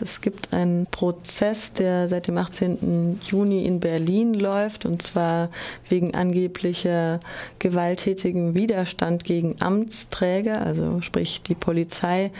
[0.00, 3.20] Es gibt einen Prozess, der seit dem 18.
[3.22, 5.50] Juni in Berlin läuft, und zwar
[5.88, 7.20] wegen angeblicher
[7.58, 12.30] gewalttätigen Widerstand gegen Amtsträger, also sprich die Polizei.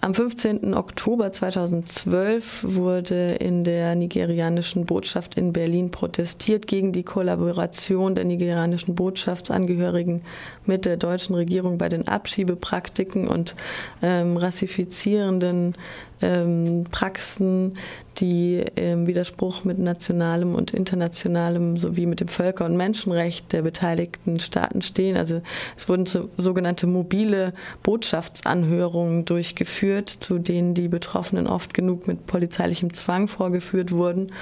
[0.00, 0.74] Am 15.
[0.74, 8.94] Oktober 2012 wurde in der nigerianischen Botschaft in Berlin protestiert gegen die Kollaboration der nigerianischen
[8.94, 10.22] Botschaftsangehörigen
[10.66, 13.54] mit der deutschen Regierung bei den Abschiebepraktiken und
[14.02, 15.74] ähm, rassifizierenden
[16.22, 17.72] ähm, Praxen, 嗯。
[18.20, 24.82] Die im Widerspruch mit nationalem und internationalem sowie mit dem Völker- und Menschenrecht der beteiligten Staaten
[24.82, 25.16] stehen.
[25.16, 25.42] Also
[25.76, 32.92] es wurden so, sogenannte mobile Botschaftsanhörungen durchgeführt, zu denen die Betroffenen oft genug mit polizeilichem
[32.92, 34.32] Zwang vorgeführt wurden.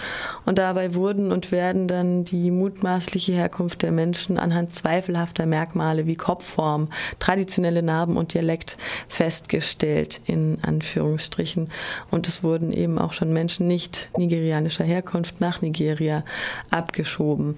[0.45, 6.17] Und dabei wurden und werden dann die mutmaßliche Herkunft der Menschen anhand zweifelhafter Merkmale wie
[6.17, 8.77] Kopfform, traditionelle Narben und Dialekt
[9.09, 11.71] festgestellt, in Anführungsstrichen.
[12.11, 16.25] Und es wurden eben auch schon Menschen nicht nigerianischer Herkunft nach Nigeria
[16.71, 17.57] abgeschoben.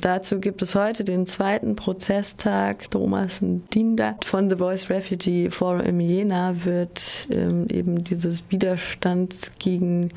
[0.00, 2.90] Dazu gibt es heute den zweiten Prozesstag.
[2.90, 10.10] Thomas Dinda von The Voice Refugee Forum im Jena wird ähm, eben dieses Widerstand gegen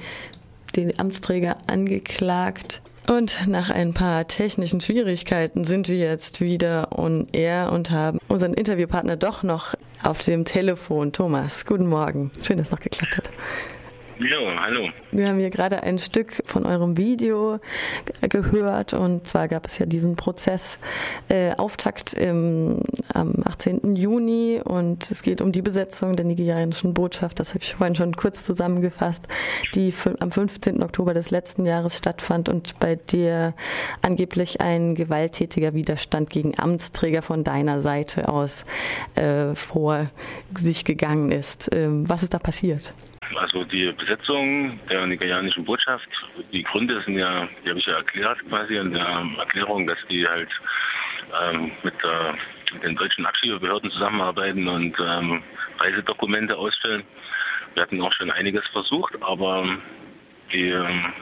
[0.75, 2.81] den Amtsträger angeklagt.
[3.09, 8.53] Und nach ein paar technischen Schwierigkeiten sind wir jetzt wieder on air und haben unseren
[8.53, 11.11] Interviewpartner doch noch auf dem Telefon.
[11.11, 12.31] Thomas, guten Morgen.
[12.41, 13.29] Schön, dass es noch geklappt hat.
[14.23, 14.89] Ja, hallo.
[15.11, 17.59] Wir haben hier gerade ein Stück von eurem Video
[18.21, 20.79] gehört und zwar gab es ja diesen Prozess
[21.27, 22.79] äh, Auftakt im,
[23.13, 23.97] am 18.
[23.97, 28.15] Juni und es geht um die Besetzung der nigerianischen Botschaft, das habe ich vorhin schon
[28.15, 29.27] kurz zusammengefasst,
[29.75, 30.81] die am 15.
[30.83, 33.53] Oktober des letzten Jahres stattfand und bei der
[34.01, 38.63] angeblich ein gewalttätiger Widerstand gegen Amtsträger von deiner Seite aus
[39.15, 40.09] äh, vor
[40.57, 41.69] sich gegangen ist.
[41.73, 42.93] Ähm, was ist da passiert?
[43.35, 46.07] Also die Besetzung der nigerianischen Botschaft,
[46.51, 50.27] die Gründe sind ja, die habe ich ja erklärt quasi in der Erklärung, dass die
[50.27, 50.49] halt
[51.41, 55.43] ähm, mit, äh, den deutschen Abschiebebehörden zusammenarbeiten und ähm,
[55.79, 57.03] Reisedokumente ausstellen.
[57.73, 59.77] Wir hatten auch schon einiges versucht, aber
[60.51, 61.13] die ähm,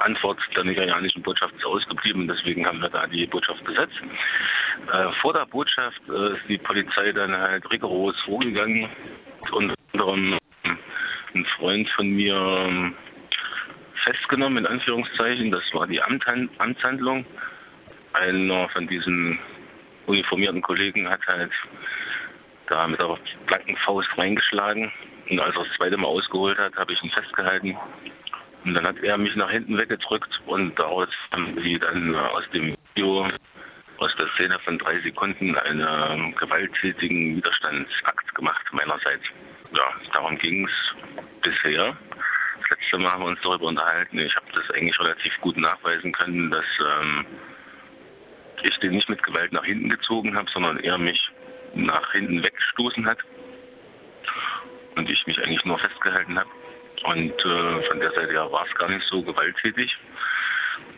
[0.00, 3.96] Antwort der nigerianischen Botschaft ist ausgeblieben, deswegen haben wir da die Botschaft besetzt.
[4.92, 8.88] Äh, vor der Botschaft äh, ist die Polizei dann halt rigoros vorgegangen,
[9.50, 10.37] unter anderem
[11.34, 12.94] ein Freund von mir ähm,
[14.04, 15.50] festgenommen, in Anführungszeichen.
[15.50, 17.24] Das war die Amtshandlung.
[18.12, 19.38] Einer von diesen
[20.06, 21.52] uniformierten Kollegen hat halt
[22.68, 24.90] da mit der blanken Faust reingeschlagen.
[25.30, 27.76] Und als er das zweite Mal ausgeholt hat, habe ich ihn festgehalten.
[28.64, 32.76] Und dann hat er mich nach hinten weggedrückt und daraus haben sie dann aus dem
[32.94, 33.28] Video,
[33.98, 39.24] aus der Szene von drei Sekunden, einen gewalttätigen Widerstandsakt gemacht meinerseits.
[39.72, 40.87] Ja, darum ging es
[41.48, 41.96] bisher.
[42.60, 44.18] Das letzte Mal haben wir uns darüber unterhalten.
[44.18, 47.26] Ich habe das eigentlich relativ gut nachweisen können, dass ähm,
[48.62, 51.20] ich den nicht mit Gewalt nach hinten gezogen habe, sondern er mich
[51.74, 53.18] nach hinten weggestoßen hat
[54.96, 56.50] und ich mich eigentlich nur festgehalten habe.
[57.04, 59.96] Und äh, von der Seite her war es gar nicht so gewalttätig.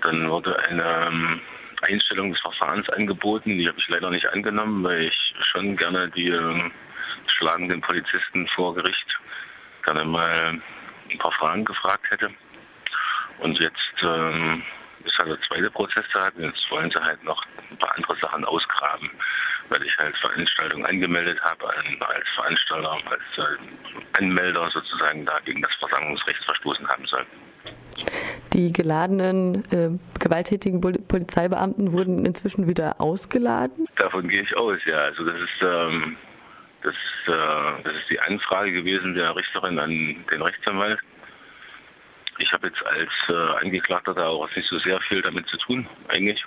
[0.02, 1.40] Dann wurde eine ähm,
[1.82, 3.58] Einstellung des Verfahrens angeboten.
[3.58, 6.70] Die habe ich leider nicht angenommen, weil ich schon gerne die äh,
[7.26, 9.18] schlagenden Polizisten vor Gericht
[9.82, 10.60] gerne mal
[11.10, 12.30] ein paar Fragen gefragt hätte.
[13.40, 14.62] Und jetzt ähm,
[15.04, 16.32] ist halt der zweite Prozesstag.
[16.38, 19.10] Jetzt wollen sie halt noch ein paar andere Sachen ausgraben,
[19.68, 25.72] weil ich halt Veranstaltungen angemeldet habe als Veranstalter, als äh, Anmelder sozusagen da gegen das
[25.78, 27.26] Versammlungsrecht verstoßen haben soll.
[28.52, 33.86] Die geladenen, äh, gewalttätigen Polizeibeamten wurden inzwischen wieder ausgeladen?
[33.96, 34.98] Davon gehe ich aus, ja.
[34.98, 36.16] Also das ist ähm,
[36.82, 36.94] das,
[37.26, 40.98] äh, das ist die Anfrage gewesen der Richterin an den Rechtsanwalt.
[42.38, 45.86] Ich habe jetzt als äh, Angeklagter da auch nicht so sehr viel damit zu tun,
[46.08, 46.42] eigentlich,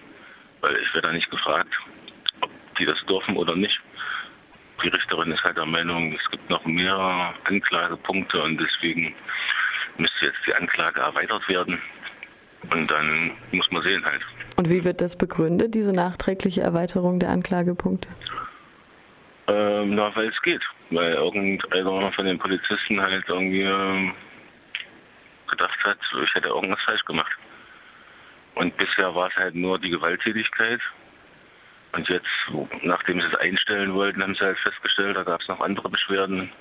[0.62, 1.74] weil ich werde da nicht gefragt,
[2.42, 2.50] ob
[2.80, 3.80] die das dürfen oder nicht.
[4.84, 9.14] Die Richterin ist halt der Meinung, es gibt noch mehr Anklagepunkte und deswegen
[9.98, 11.80] müsste jetzt die Anklage erweitert werden.
[12.72, 14.22] Und dann muss man sehen halt.
[14.58, 18.08] Und wie wird das begründet, diese nachträgliche Erweiterung der Anklagepunkte?
[19.48, 20.64] Ähm, na, weil es geht.
[20.90, 24.14] Weil irgendeiner von den Polizisten halt irgendwie ähm,
[25.50, 27.32] gedacht hat, ich hätte irgendwas falsch gemacht.
[28.56, 30.80] Und bisher war es halt nur die Gewalttätigkeit.
[31.94, 32.28] Und jetzt,
[32.82, 36.52] nachdem sie es einstellen wollten, haben sie halt festgestellt, da gab es noch andere Beschwerden.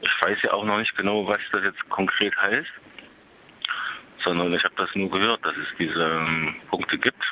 [0.00, 2.70] Ich weiß ja auch noch nicht genau, was das jetzt konkret heißt,
[4.24, 7.22] sondern ich habe das nur gehört, dass es diese ähm, Punkte gibt.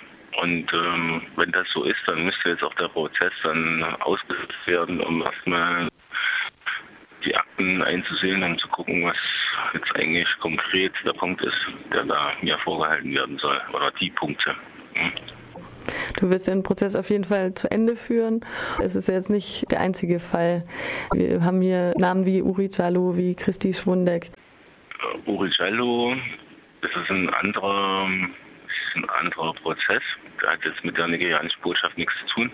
[0.43, 5.01] Und ähm, wenn das so ist, dann müsste jetzt auch der Prozess dann ausgesetzt werden,
[5.01, 5.89] um erstmal
[7.25, 9.17] die Akten einzusehen, um zu gucken, was,
[9.75, 11.59] jetzt eigentlich konkret der Punkt ist,
[11.93, 14.55] der da mir vorgehalten werden soll, oder die Punkte.
[14.95, 15.13] Hm.
[16.21, 18.45] Du wirst den Prozess auf jeden Fall zu Ende führen.
[18.83, 20.65] Es ist jetzt nicht der einzige Fall.
[21.13, 24.31] Wir haben hier Namen wie Uri Jallo, wie Christi Schwundeck.
[25.27, 26.15] Uh, Uri Jallo,
[26.83, 28.09] das ist ein anderer,
[28.95, 30.03] ein anderer Prozess.
[30.43, 32.53] Der hat jetzt mit der nigerianischen Botschaft nichts zu tun.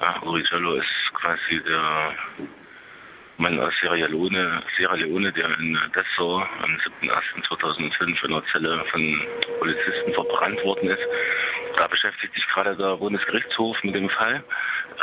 [0.00, 2.14] Uh, Uri Jallo ist quasi der
[3.38, 9.22] Mann aus Sierra Leone, Sierra Leone der in Dessau am 7.1.2005 in einer Zelle von
[9.58, 11.02] Polizisten verbrannt worden ist.
[11.76, 14.44] Da beschäftigt sich gerade der Bundesgerichtshof mit dem Fall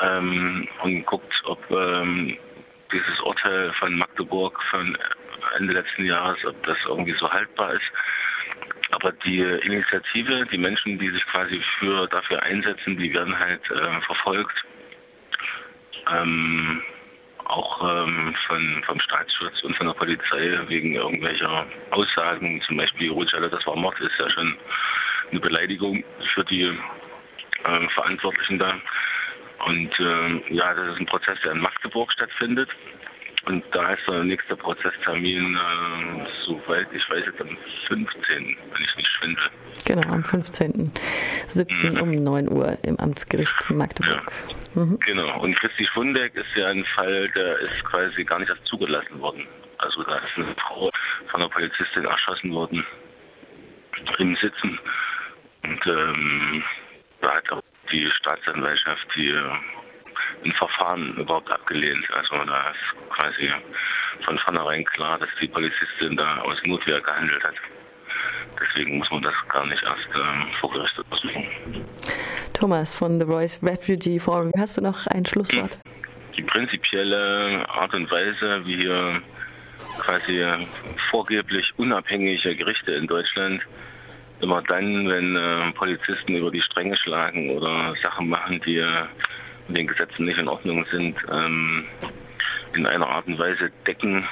[0.01, 2.37] ähm, und guckt, ob ähm,
[2.91, 4.97] dieses Urteil von Magdeburg von
[5.57, 7.91] Ende letzten Jahres, ob das irgendwie so haltbar ist.
[8.91, 14.01] Aber die Initiative, die Menschen, die sich quasi für dafür einsetzen, die werden halt äh,
[14.01, 14.65] verfolgt.
[16.11, 16.81] Ähm,
[17.45, 23.49] auch ähm, von, vom Staatsschutz und von der Polizei wegen irgendwelcher Aussagen, zum Beispiel Rutschelle,
[23.49, 24.57] das war Mord, ist ja schon
[25.31, 26.03] eine Beleidigung
[26.33, 28.69] für die äh, Verantwortlichen da.
[29.65, 32.69] Und äh, ja, das ist ein Prozess, der in Magdeburg stattfindet.
[33.51, 37.57] Und da ist der nächste Prozesstermin, äh, soweit ich weiß, jetzt am
[37.89, 39.43] 15., wenn ich nicht schwindel.
[39.85, 41.91] Genau, am 15.07.
[41.91, 42.01] Mhm.
[42.01, 44.31] um 9 Uhr im Amtsgericht Magdeburg.
[44.73, 44.81] Ja.
[44.81, 44.99] Mhm.
[45.05, 49.19] Genau, und Christi Schwundeck ist ja ein Fall, der ist quasi gar nicht erst zugelassen
[49.19, 49.45] worden.
[49.79, 50.89] Also da ist eine Frau
[51.29, 52.85] von einer Polizistin erschossen worden
[54.17, 54.79] im Sitzen.
[55.63, 56.63] Und ähm,
[57.19, 57.61] da hat auch
[57.91, 59.35] die Staatsanwaltschaft die
[60.43, 62.05] ein Verfahren überhaupt abgelehnt.
[62.13, 63.51] Also da ist quasi
[64.25, 67.55] von vornherein klar, dass die Polizistin da aus Notwehr gehandelt hat.
[68.59, 71.45] Deswegen muss man das gar nicht erst ähm, vor Gericht untersuchen.
[72.53, 75.77] Thomas von The Voice Refugee Forum, hast du noch ein Schlusswort?
[76.35, 79.21] Die prinzipielle Art und Weise, wie hier
[79.99, 80.45] quasi
[81.09, 83.61] vorgeblich unabhängige Gerichte in Deutschland
[84.41, 89.05] immer dann, wenn äh, Polizisten über die Stränge schlagen oder Sachen machen, die äh,
[89.67, 91.85] den Gesetzen nicht in Ordnung sind, ähm,
[92.73, 94.27] in einer Art und Weise decken,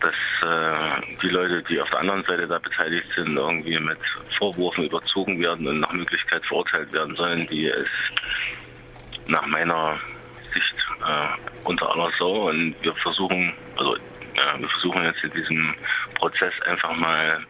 [0.00, 3.98] dass äh, die Leute, die auf der anderen Seite da beteiligt sind, irgendwie mit
[4.38, 7.88] Vorwürfen überzogen werden und nach Möglichkeit verurteilt werden sollen, die es
[9.26, 9.98] nach meiner
[10.54, 12.48] Sicht äh, unter aller Sau.
[12.48, 13.96] Und wir versuchen, also
[14.36, 15.74] ja, wir versuchen jetzt in diesem
[16.14, 17.44] Prozess einfach mal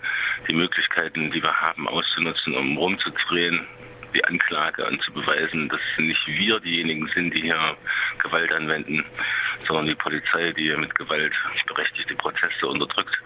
[0.48, 3.66] die Möglichkeiten, die wir haben, auszunutzen, um rumzudrehen,
[4.14, 7.76] die Anklage und zu beweisen, dass nicht wir diejenigen sind, die hier
[8.18, 9.04] Gewalt anwenden,
[9.60, 11.34] sondern die Polizei, die mit Gewalt
[11.66, 13.16] berechtigte Prozesse unterdrückt.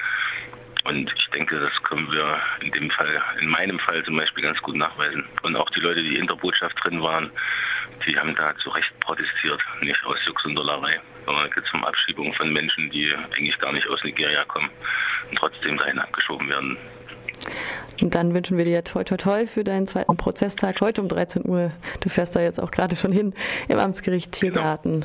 [0.84, 4.60] Und ich denke, das können wir in dem Fall, in meinem Fall zum Beispiel ganz
[4.62, 5.24] gut nachweisen.
[5.42, 7.30] Und auch die Leute, die in der Botschaft drin waren,
[8.04, 11.84] die haben da zu Recht protestiert, nicht aus Jux und Dollerei, sondern es geht um
[11.84, 14.70] Abschiebung von Menschen, die eigentlich gar nicht aus Nigeria kommen
[15.30, 16.76] und trotzdem dahin abgeschoben werden.
[18.00, 21.46] Und dann wünschen wir dir toi toi toi für deinen zweiten Prozesstag heute um 13
[21.46, 21.70] Uhr.
[22.00, 23.32] Du fährst da jetzt auch gerade schon hin
[23.68, 25.04] im Amtsgericht Tiergarten,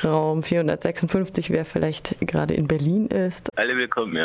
[0.00, 0.30] genau.
[0.30, 3.48] Raum 456, wer vielleicht gerade in Berlin ist.
[3.56, 4.20] Alle willkommen, ja.